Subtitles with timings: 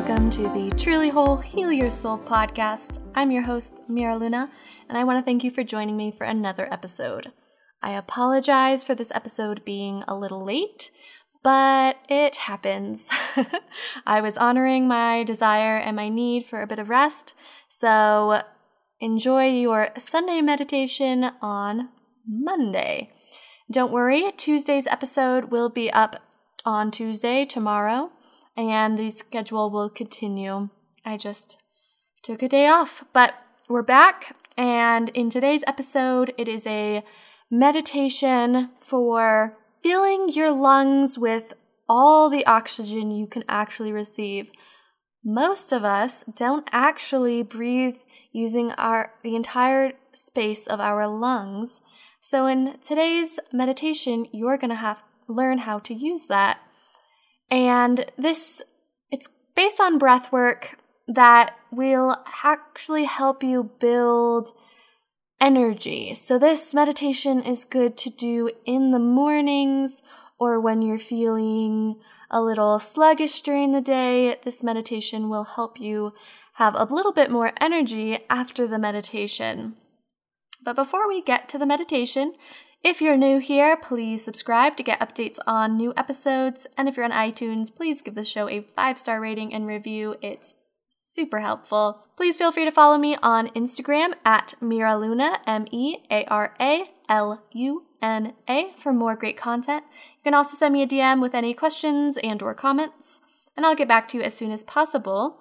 [0.00, 3.00] welcome to the Truly Whole Heal Your Soul podcast.
[3.14, 4.50] I'm your host, Meara Luna,
[4.88, 7.32] and I want to thank you for joining me for another episode.
[7.82, 10.90] I apologize for this episode being a little late,
[11.42, 13.10] but it happens.
[14.06, 17.34] I was honoring my desire and my need for a bit of rest,
[17.68, 18.40] so
[19.00, 21.90] enjoy your Sunday meditation on
[22.26, 23.12] Monday.
[23.70, 26.22] Don't worry, Tuesday's episode will be up
[26.64, 28.12] on Tuesday, tomorrow
[28.56, 30.68] and the schedule will continue.
[31.04, 31.60] I just
[32.22, 33.34] took a day off, but
[33.68, 34.36] we're back.
[34.56, 37.02] And in today's episode, it is a
[37.50, 41.54] meditation for filling your lungs with
[41.88, 44.50] all the oxygen you can actually receive.
[45.24, 47.96] Most of us don't actually breathe
[48.32, 51.80] using our the entire space of our lungs.
[52.20, 56.60] So in today's meditation, you're going to have learn how to use that.
[57.50, 58.62] And this,
[59.10, 64.50] it's based on breath work that will actually help you build
[65.40, 66.14] energy.
[66.14, 70.02] So, this meditation is good to do in the mornings
[70.38, 71.96] or when you're feeling
[72.30, 74.36] a little sluggish during the day.
[74.44, 76.12] This meditation will help you
[76.54, 79.74] have a little bit more energy after the meditation.
[80.62, 82.34] But before we get to the meditation,
[82.82, 86.66] if you're new here, please subscribe to get updates on new episodes.
[86.78, 90.16] And if you're on iTunes, please give the show a five star rating and review.
[90.22, 90.54] It's
[90.88, 92.04] super helpful.
[92.16, 96.54] Please feel free to follow me on Instagram at Meara Luna, M E A R
[96.60, 99.84] A L U N A, for more great content.
[100.18, 103.20] You can also send me a DM with any questions and or comments,
[103.56, 105.38] and I'll get back to you as soon as possible.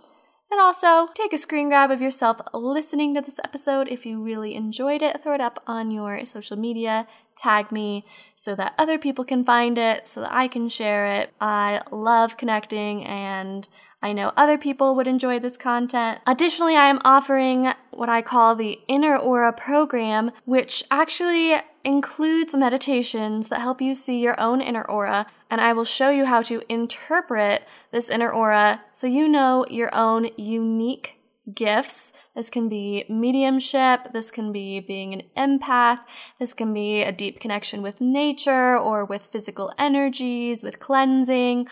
[0.51, 3.87] And also, take a screen grab of yourself listening to this episode.
[3.87, 8.03] If you really enjoyed it, throw it up on your social media, tag me
[8.35, 11.31] so that other people can find it, so that I can share it.
[11.39, 13.67] I love connecting and
[14.01, 16.19] I know other people would enjoy this content.
[16.25, 23.49] Additionally, I am offering what I call the Inner Aura program, which actually includes meditations
[23.49, 26.61] that help you see your own inner aura, and I will show you how to
[26.69, 31.19] interpret this inner aura so you know your own unique
[31.53, 32.13] gifts.
[32.35, 35.99] This can be mediumship, this can be being an empath,
[36.39, 41.67] this can be a deep connection with nature or with physical energies, with cleansing.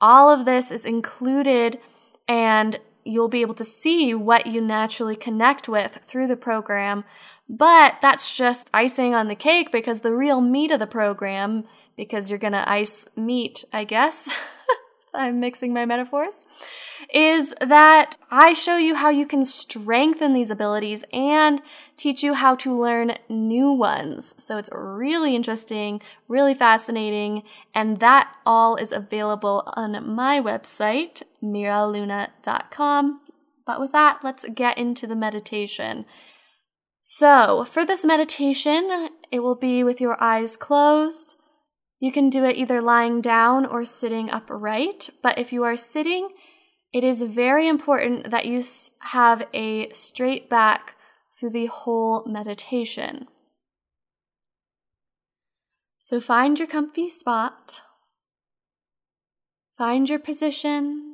[0.00, 1.78] All of this is included,
[2.26, 2.78] and
[3.08, 7.04] you'll be able to see what you naturally connect with through the program.
[7.48, 11.64] But that's just icing on the cake because the real meat of the program,
[11.96, 14.34] because you're gonna ice meat, I guess.
[15.14, 16.42] I'm mixing my metaphors,
[17.12, 21.62] is that I show you how you can strengthen these abilities and
[21.96, 24.34] teach you how to learn new ones.
[24.36, 27.42] So it's really interesting, really fascinating,
[27.74, 33.20] and that all is available on my website, mearaluna.com.
[33.66, 36.06] But with that, let's get into the meditation.
[37.02, 41.36] So, for this meditation, it will be with your eyes closed
[42.00, 46.28] you can do it either lying down or sitting upright, but if you are sitting,
[46.92, 48.62] it is very important that you
[49.10, 50.94] have a straight back
[51.38, 53.26] through the whole meditation.
[55.98, 57.82] So find your comfy spot,
[59.76, 61.07] find your position,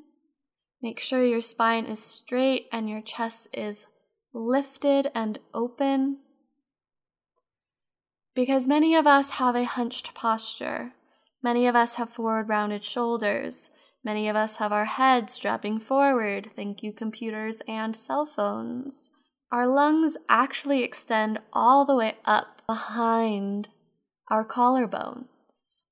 [0.84, 3.86] make sure your spine is straight and your chest is
[4.34, 6.18] lifted and open
[8.34, 10.92] because many of us have a hunched posture.
[11.42, 13.70] Many of us have forward rounded shoulders.
[14.04, 16.50] Many of us have our heads dropping forward.
[16.54, 19.10] Thank you, computers and cell phones.
[19.50, 23.68] Our lungs actually extend all the way up behind
[24.30, 25.84] our collarbones.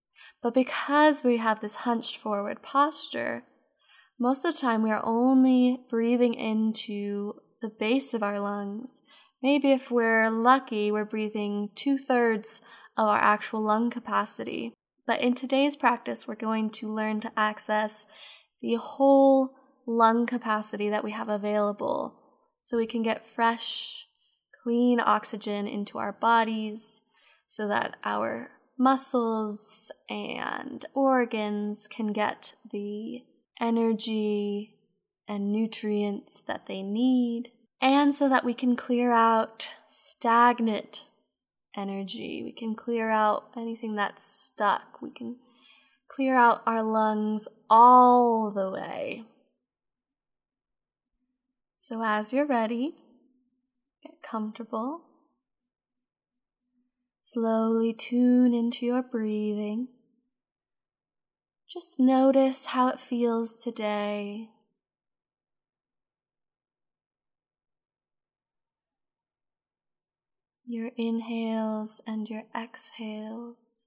[0.42, 3.44] But because we have this hunched forward posture,
[4.18, 9.02] most of the time we are only breathing into the base of our lungs
[9.42, 12.60] Maybe if we're lucky, we're breathing two thirds
[12.96, 14.72] of our actual lung capacity.
[15.04, 18.06] But in today's practice, we're going to learn to access
[18.60, 22.22] the whole lung capacity that we have available
[22.60, 24.06] so we can get fresh,
[24.62, 27.02] clean oxygen into our bodies
[27.48, 33.25] so that our muscles and organs can get the
[33.62, 34.75] energy
[35.26, 41.05] and nutrients that they need and so that we can clear out stagnant
[41.76, 42.43] energy.
[42.44, 45.00] We can clear out anything that's stuck.
[45.00, 45.37] We can
[46.09, 49.25] clear out our lungs all the way.
[51.76, 52.94] So, as you're ready,
[54.03, 55.03] get comfortable.
[57.23, 59.88] Slowly tune into your breathing.
[61.72, 64.50] Just notice how it feels today.
[70.66, 73.86] Your inhales and your exhales.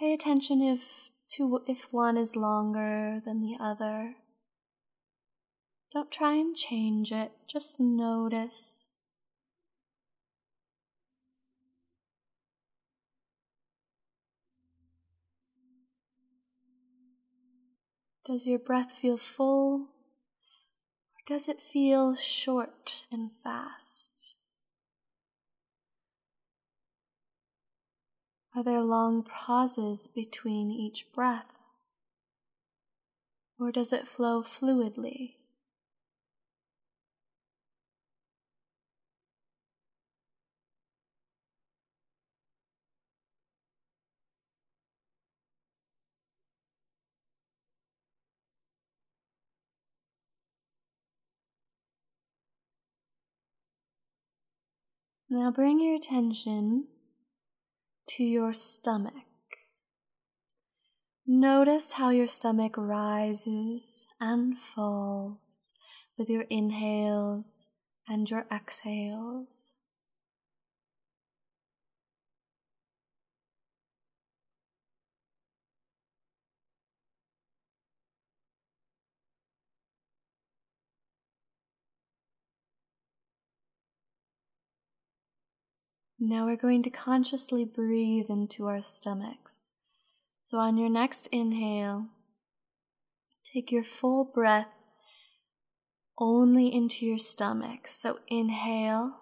[0.00, 4.16] Pay attention if to if one is longer than the other.
[5.92, 8.89] Don't try and change it, just notice.
[18.30, 24.36] Does your breath feel full or does it feel short and fast?
[28.54, 31.58] Are there long pauses between each breath?
[33.58, 35.39] Or does it flow fluidly?
[55.32, 56.88] Now bring your attention
[58.08, 59.14] to your stomach.
[61.24, 65.72] Notice how your stomach rises and falls
[66.18, 67.68] with your inhales
[68.08, 69.74] and your exhales.
[86.22, 89.72] Now we're going to consciously breathe into our stomachs.
[90.38, 92.08] So on your next inhale,
[93.42, 94.74] take your full breath
[96.18, 97.86] only into your stomach.
[97.86, 99.16] So inhale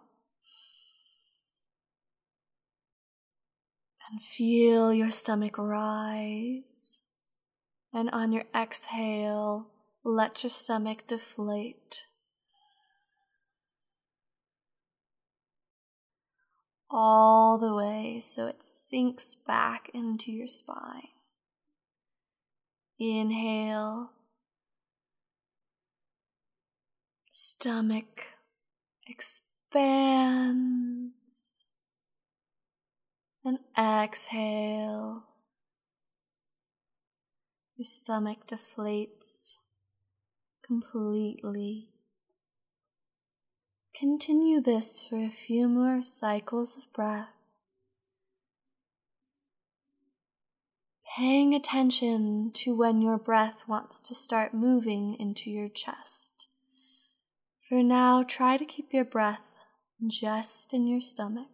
[4.11, 7.03] and feel your stomach rise.
[7.93, 9.69] And on your exhale,
[10.03, 12.08] let your stomach deflate.
[16.91, 21.09] All the way so it sinks back into your spine.
[22.99, 24.11] Inhale,
[27.31, 28.29] stomach
[29.07, 29.73] expands,
[33.45, 35.25] and exhale.
[37.77, 39.59] Your stomach deflates
[40.65, 41.91] completely.
[43.99, 47.31] Continue this for a few more cycles of breath.
[51.17, 56.47] Paying attention to when your breath wants to start moving into your chest.
[57.69, 59.57] For now, try to keep your breath
[60.07, 61.49] just in your stomach.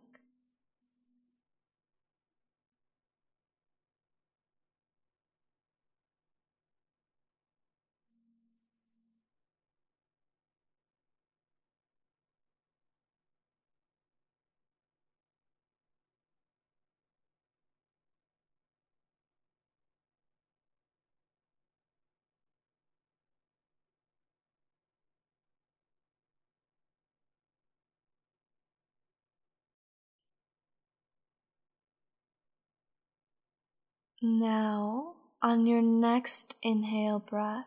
[34.27, 37.67] Now, on your next inhale breath,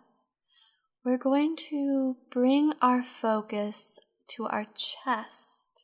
[1.05, 3.99] we're going to bring our focus
[4.29, 5.83] to our chest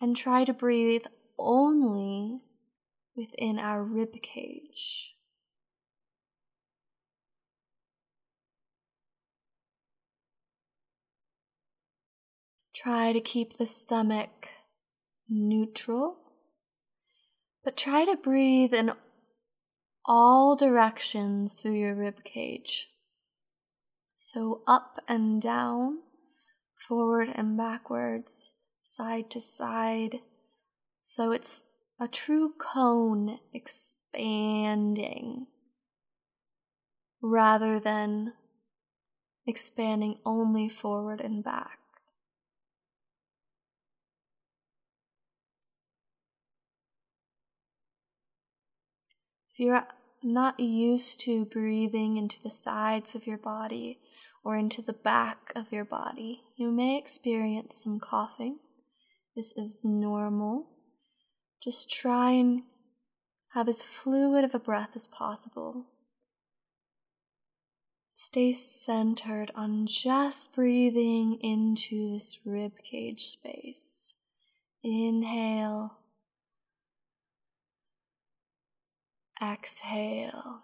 [0.00, 1.04] and try to breathe
[1.38, 2.40] only
[3.14, 5.14] within our rib cage.
[12.74, 14.48] Try to keep the stomach
[15.28, 16.16] neutral,
[17.62, 18.92] but try to breathe in
[20.04, 22.88] all directions through your rib cage.
[24.14, 25.98] So up and down,
[26.76, 30.20] forward and backwards, side to side.
[31.00, 31.62] So it's
[32.00, 35.46] a true cone expanding
[37.20, 38.32] rather than
[39.46, 41.78] expanding only forward and back.
[49.52, 49.86] If you're
[50.22, 53.98] not used to breathing into the sides of your body
[54.42, 58.60] or into the back of your body, you may experience some coughing.
[59.36, 60.68] This is normal.
[61.62, 62.62] Just try and
[63.52, 65.86] have as fluid of a breath as possible.
[68.14, 74.14] Stay centered on just breathing into this rib cage space.
[74.82, 75.98] Inhale.
[79.42, 80.60] Exhale.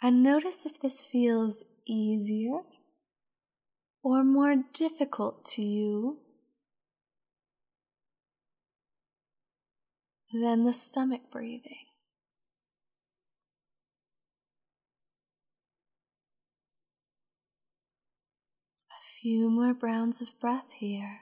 [0.00, 2.62] And notice if this feels easier
[4.02, 6.18] or more difficult to you
[10.32, 11.91] than the stomach breathing.
[19.22, 21.20] Few more rounds of breath here.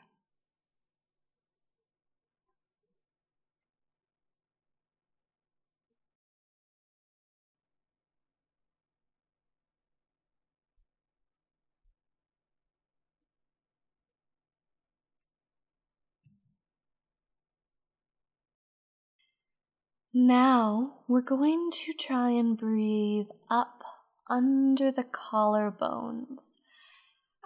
[20.14, 23.84] Now we're going to try and breathe up
[24.30, 26.60] under the collarbones,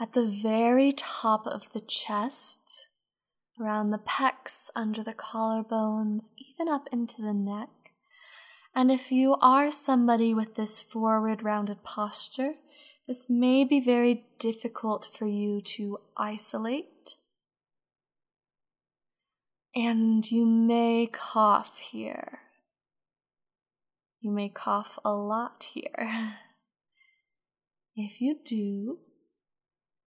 [0.01, 2.89] at the very top of the chest,
[3.61, 7.69] around the pecs, under the collarbones, even up into the neck.
[8.75, 12.55] And if you are somebody with this forward rounded posture,
[13.07, 17.15] this may be very difficult for you to isolate.
[19.77, 22.41] And you may cough here.
[24.21, 26.39] You may cough a lot here.
[27.97, 28.99] If you do,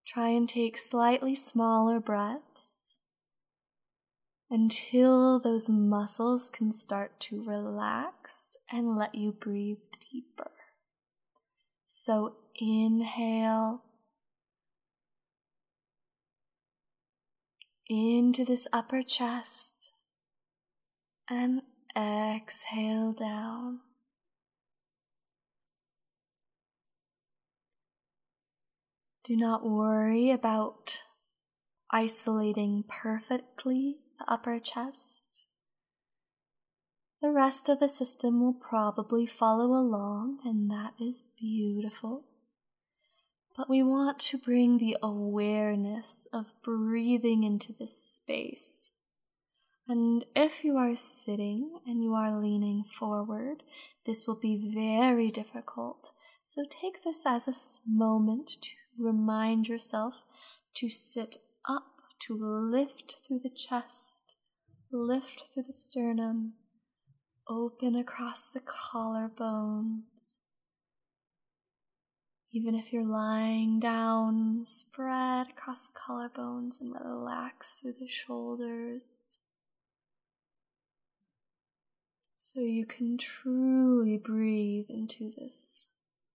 [0.08, 3.00] try and take slightly smaller breaths
[4.50, 10.52] until those muscles can start to relax and let you breathe deeper.
[11.86, 13.84] So inhale
[17.90, 19.92] into this upper chest
[21.30, 21.62] and
[21.96, 23.80] exhale down.
[29.28, 31.04] Do not worry about
[31.92, 35.48] isolating perfectly the upper chest.
[37.22, 42.24] The rest of the system will probably follow along, and that is beautiful.
[43.58, 48.92] But we want to bring the awareness of breathing into this space.
[49.90, 53.64] And if you are sitting and you are leaning forward,
[54.06, 56.12] this will be very difficult.
[56.46, 60.24] So take this as a moment to remind yourself
[60.76, 61.38] to sit
[61.68, 64.36] up, to lift through the chest,
[64.92, 66.54] lift through the sternum,
[67.48, 70.40] open across the collarbones.
[72.52, 79.40] Even if you're lying down, spread across the collarbones and relax through the shoulders.
[82.36, 85.90] So you can truly breathe into this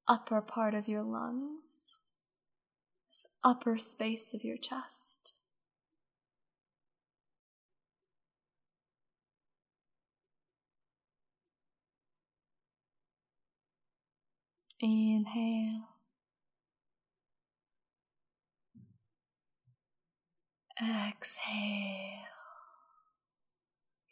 [0.06, 1.98] upper part of your lungs
[3.12, 5.32] this upper space of your chest.
[14.80, 15.88] Inhale.
[20.80, 21.52] Exhale.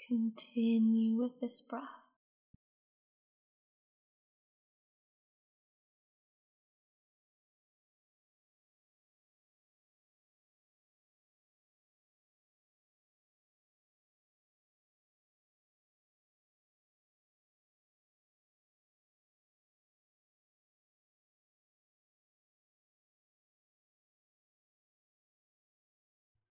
[0.06, 1.99] Continue with this breath.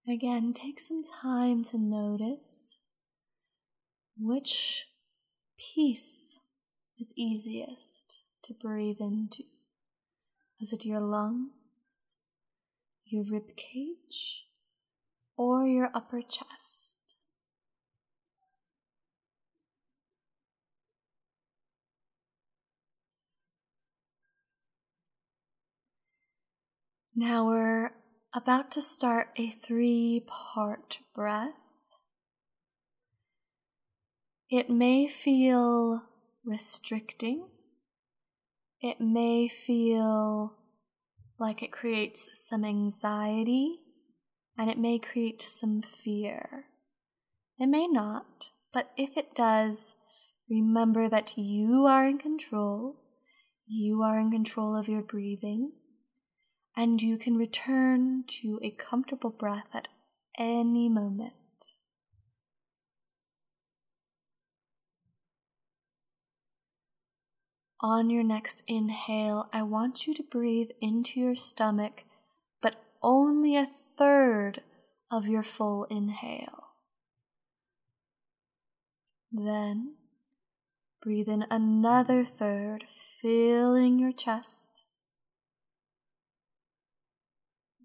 [0.09, 2.79] Again, take some time to notice
[4.17, 4.87] which
[5.55, 6.39] piece
[6.97, 9.43] is easiest to breathe into.
[10.59, 12.15] Is it your lungs,
[13.05, 14.47] your rib cage,
[15.37, 17.15] or your upper chest?
[27.15, 27.91] Now we're
[28.33, 31.53] about to start a three part breath.
[34.50, 36.03] It may feel
[36.45, 37.48] restricting.
[38.81, 40.55] It may feel
[41.39, 43.79] like it creates some anxiety
[44.57, 46.65] and it may create some fear.
[47.57, 49.95] It may not, but if it does,
[50.50, 52.98] remember that you are in control.
[53.67, 55.71] You are in control of your breathing
[56.75, 59.88] and you can return to a comfortable breath at
[60.38, 61.33] any moment.
[67.81, 72.03] On your next inhale, I want you to breathe into your stomach,
[72.61, 73.65] but only a
[73.97, 74.61] third
[75.09, 76.73] of your full inhale.
[79.31, 79.95] Then,
[81.01, 84.78] Breathe in another third, filling your chest.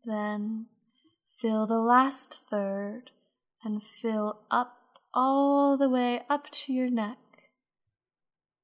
[0.05, 0.67] Then
[1.35, 3.11] fill the last third
[3.63, 4.77] and fill up
[5.15, 7.19] all the way up to your neck.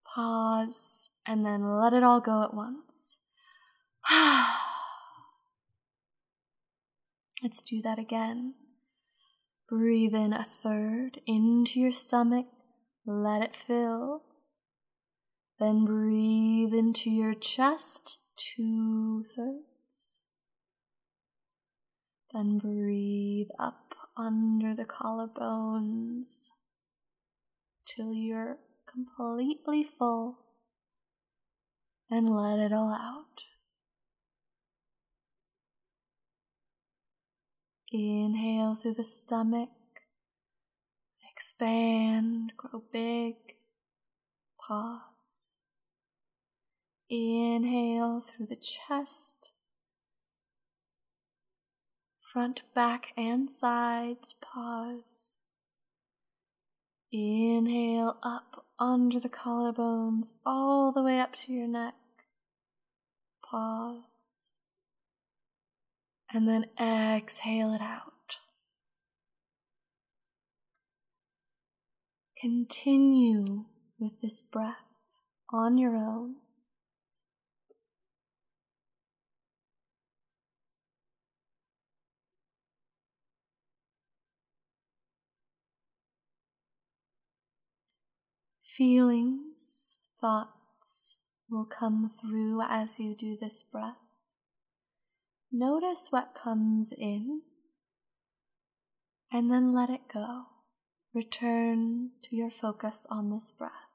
[0.04, 3.18] Pause and then let it all go at once.
[7.42, 8.54] Let's do that again.
[9.68, 12.46] Breathe in a third into your stomach,
[13.06, 14.24] let it fill.
[15.60, 19.69] Then breathe into your chest, two thirds.
[22.32, 26.50] Then breathe up under the collarbones
[27.84, 30.38] till you're completely full
[32.10, 33.44] and let it all out.
[37.92, 39.70] Inhale through the stomach,
[41.32, 43.34] expand, grow big,
[44.60, 45.58] pause.
[47.08, 49.50] Inhale through the chest,
[52.32, 54.34] front, back, and sides.
[54.40, 55.40] Pause.
[57.12, 61.94] Inhale up under the collarbones, all the way up to your neck.
[63.44, 64.56] Pause.
[66.32, 68.38] And then exhale it out.
[72.40, 73.64] Continue
[73.98, 74.76] with this breath
[75.52, 76.36] on your own.
[88.80, 91.18] Feelings, thoughts
[91.50, 93.98] will come through as you do this breath.
[95.52, 97.42] Notice what comes in
[99.30, 100.44] and then let it go.
[101.12, 103.89] Return to your focus on this breath.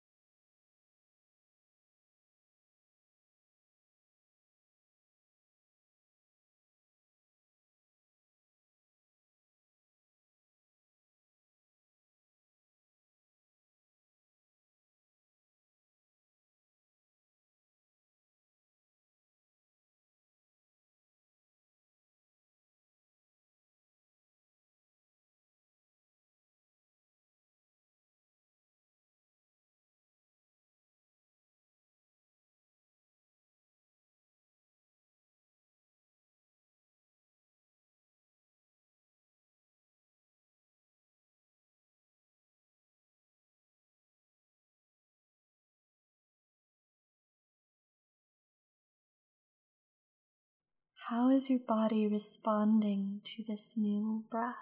[51.10, 54.56] How is your body responding to this new breath?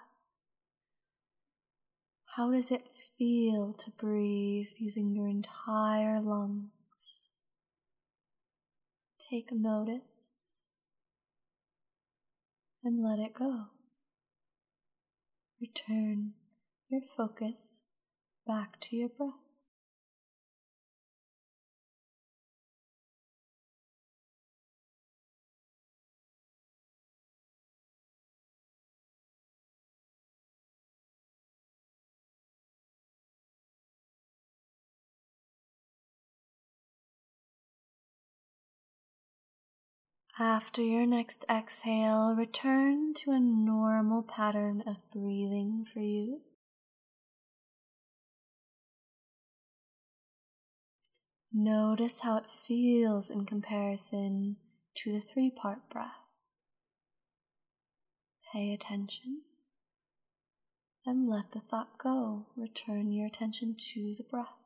[2.36, 2.82] How does it
[3.16, 7.30] feel to breathe using your entire lungs?
[9.18, 10.64] Take notice
[12.84, 13.68] and let it go.
[15.58, 16.34] Return
[16.90, 17.80] your focus
[18.46, 19.43] back to your breath.
[40.38, 46.40] After your next exhale, return to a normal pattern of breathing for you.
[51.52, 54.56] Notice how it feels in comparison
[54.96, 56.10] to the three part breath.
[58.52, 59.42] Pay attention
[61.06, 62.46] and let the thought go.
[62.56, 64.63] Return your attention to the breath.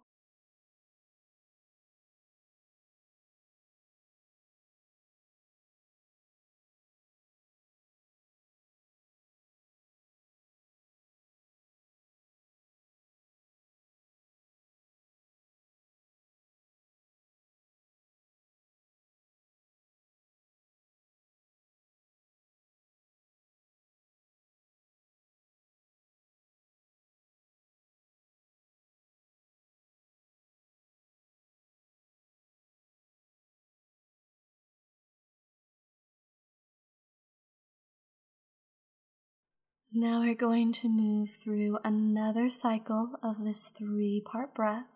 [40.00, 44.86] Now we're going to move through another cycle of this three part breath.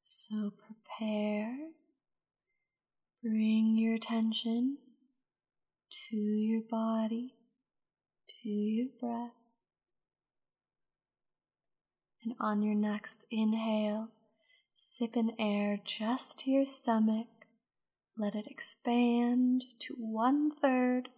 [0.00, 1.58] So prepare,
[3.22, 4.78] bring your attention
[6.08, 7.34] to your body,
[8.42, 9.34] to your breath.
[12.24, 14.08] And on your next inhale,
[14.74, 17.39] sip in air just to your stomach.
[18.20, 21.08] Let it expand to one third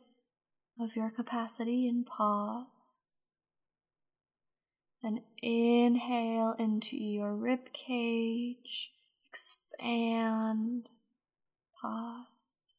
[0.79, 3.09] of your capacity and pause.
[5.03, 8.93] Then inhale into your rib cage,
[9.29, 10.91] expand,
[11.81, 12.79] pause,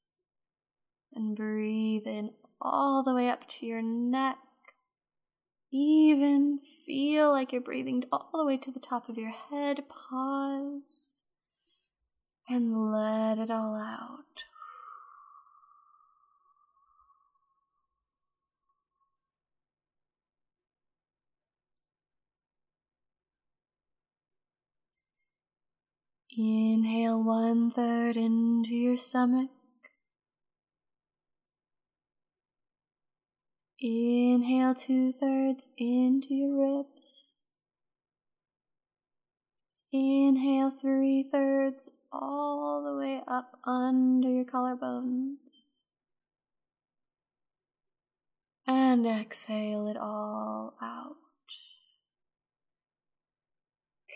[1.13, 2.31] and breathe in
[2.61, 4.37] all the way up to your neck.
[5.69, 9.83] Even feel like you're breathing all the way to the top of your head.
[9.89, 11.12] Pause
[12.49, 14.45] and let it all out.
[26.35, 29.51] Inhale one third into your stomach.
[33.79, 37.33] Inhale two thirds into your ribs.
[39.91, 45.37] Inhale three thirds all the way up under your collarbones.
[48.65, 51.17] And exhale it all out.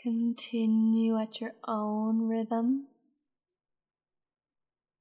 [0.03, 2.87] Continue at your own rhythm.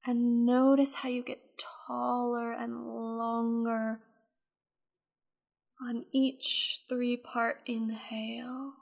[0.05, 1.39] And notice how you get
[1.87, 3.99] taller and longer
[5.81, 8.73] on each three part inhale.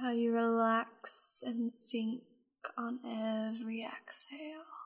[0.00, 2.22] How you relax and sink
[2.76, 4.83] on every exhale.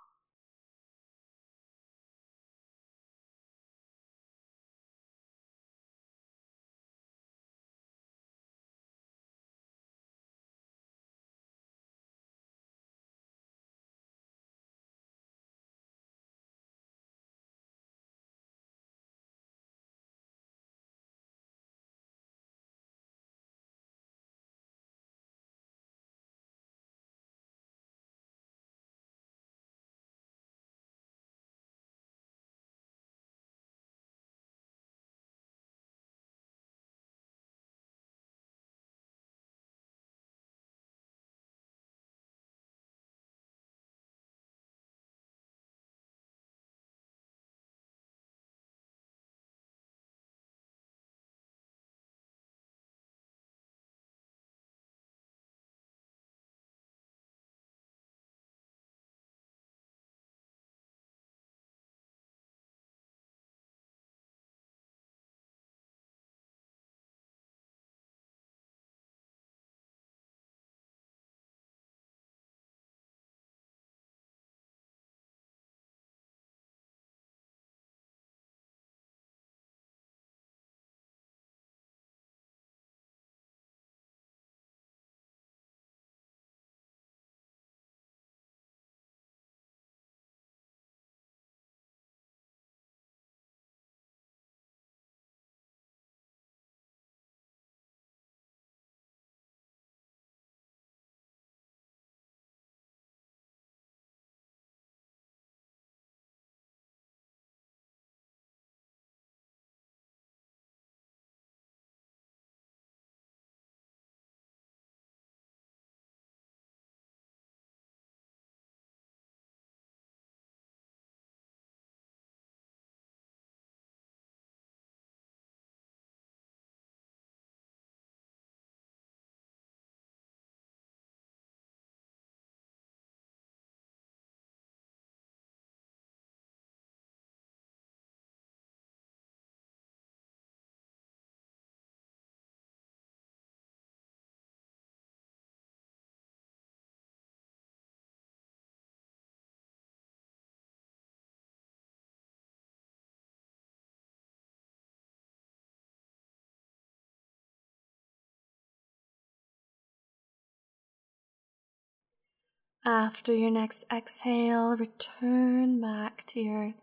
[162.89, 166.75] After your next exhale, return back to your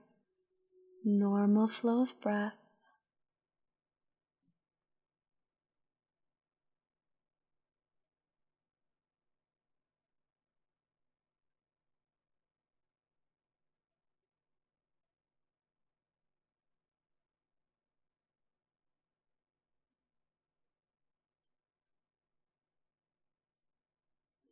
[1.04, 2.54] normal flow of breath.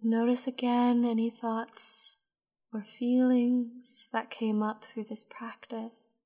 [0.04, 2.18] Notice again any thoughts
[2.74, 6.24] or feelings that came up through this practice.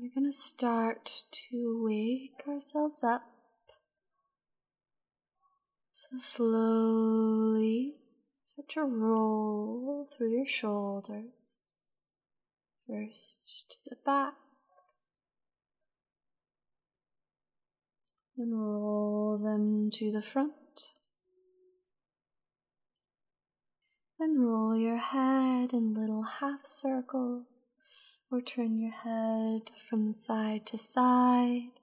[0.00, 3.22] we're going to start to wake ourselves up.
[5.92, 7.94] So slowly
[8.44, 11.72] start to roll through your shoulders.
[12.88, 14.34] First to the back.
[18.40, 20.92] And roll them to the front.
[24.20, 27.74] And roll your head in little half circles
[28.30, 31.80] or turn your head from side to side.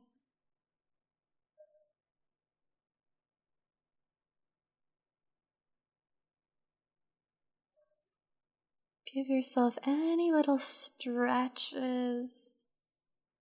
[9.14, 12.64] Give yourself any little stretches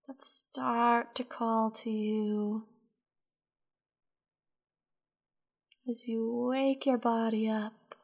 [0.08, 2.66] that start to call to you
[5.88, 7.94] as you wake your body up.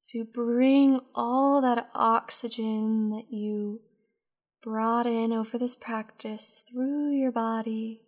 [0.00, 3.80] So bring all that oxygen that you
[4.62, 8.02] brought in over this practice through your body.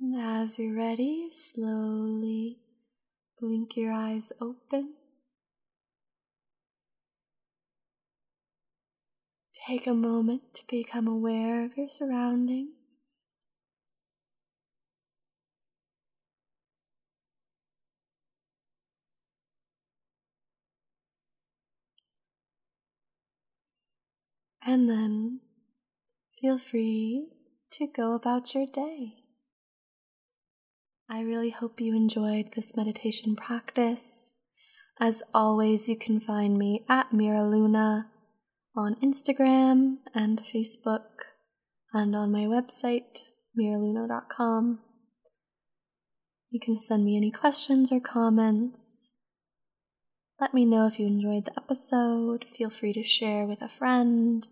[0.00, 2.58] And as you're ready, slowly
[3.38, 4.94] blink your eyes open.
[9.66, 12.68] Take a moment to become aware of your surroundings.
[24.64, 25.40] And then
[26.40, 27.26] feel free
[27.72, 29.14] to go about your day.
[31.10, 34.38] I really hope you enjoyed this meditation practice.
[35.00, 38.10] As always, you can find me at Meara Luna
[38.76, 41.32] on Instagram and Facebook
[41.92, 43.20] and on my website,
[43.58, 44.80] mearaluna.com.
[46.50, 49.12] You can send me any questions or comments.
[50.40, 52.44] Let me know if you enjoyed the episode.
[52.54, 54.46] Feel free to share with a friend.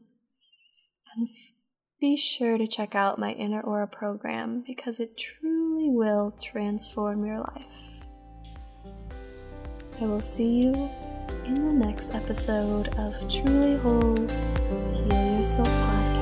[1.14, 1.28] And
[2.00, 7.40] be sure to check out my Inner Aura program because it truly will transform your
[7.40, 7.66] life.
[10.00, 10.90] I will see you
[11.44, 14.16] in the next episode of Truly Whole
[14.94, 16.14] Heal Your Soul podcast.